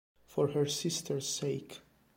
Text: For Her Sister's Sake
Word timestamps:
For 0.25 0.47
Her 0.47 0.65
Sister's 0.65 1.27
Sake 1.29 1.81